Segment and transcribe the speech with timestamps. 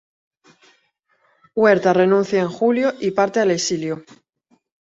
[1.53, 4.03] Huerta renuncia en julio y parte al exilio.